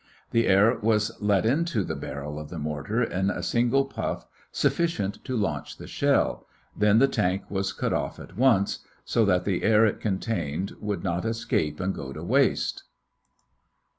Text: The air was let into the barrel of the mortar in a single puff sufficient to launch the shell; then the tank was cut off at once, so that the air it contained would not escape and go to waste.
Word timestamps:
The 0.31 0.47
air 0.47 0.79
was 0.81 1.11
let 1.21 1.45
into 1.45 1.83
the 1.83 1.95
barrel 1.95 2.39
of 2.39 2.49
the 2.49 2.57
mortar 2.57 3.03
in 3.03 3.29
a 3.29 3.43
single 3.43 3.85
puff 3.85 4.25
sufficient 4.51 5.23
to 5.25 5.37
launch 5.37 5.77
the 5.77 5.85
shell; 5.85 6.47
then 6.75 6.97
the 6.97 7.07
tank 7.07 7.43
was 7.51 7.71
cut 7.71 7.93
off 7.93 8.19
at 8.19 8.35
once, 8.35 8.79
so 9.05 9.25
that 9.25 9.45
the 9.45 9.61
air 9.61 9.85
it 9.85 9.99
contained 10.01 10.71
would 10.81 11.03
not 11.03 11.23
escape 11.23 11.79
and 11.79 11.93
go 11.93 12.13
to 12.13 12.23
waste. 12.23 12.81